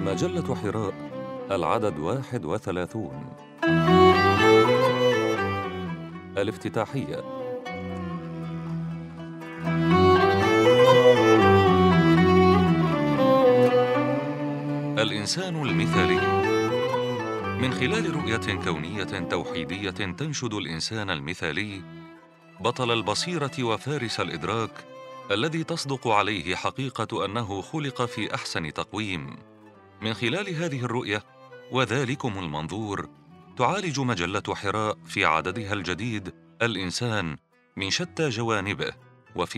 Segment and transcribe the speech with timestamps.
[0.00, 0.94] مجلة حراء
[1.50, 3.32] العدد واحد وثلاثون.
[6.38, 7.24] الافتتاحية.
[15.02, 16.20] الإنسان المثالي.
[17.58, 21.82] من خلال رؤية كونية توحيدية تنشد الإنسان المثالي
[22.60, 24.84] بطل البصيرة وفارس الإدراك
[25.30, 29.49] الذي تصدق عليه حقيقة أنه خلق في أحسن تقويم.
[30.02, 31.22] من خلال هذه الرؤية
[31.70, 33.08] وذلكم المنظور
[33.58, 37.36] تعالج مجلة حراء في عددها الجديد الإنسان
[37.76, 38.92] من شتى جوانبه.